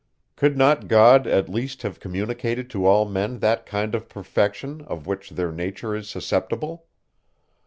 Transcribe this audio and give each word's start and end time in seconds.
Could 0.35 0.57
not 0.57 0.87
God, 0.87 1.27
at 1.27 1.47
least, 1.47 1.83
have 1.83 1.99
communicated 1.99 2.71
to 2.71 2.87
all 2.87 3.05
men 3.05 3.37
that 3.37 3.67
kind 3.67 3.93
of 3.93 4.09
perfection, 4.09 4.81
of 4.87 5.05
which 5.05 5.29
their 5.29 5.51
nature 5.51 5.95
is 5.95 6.09
susceptible? 6.09 6.87